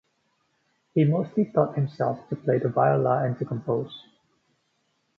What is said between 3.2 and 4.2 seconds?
and to compose.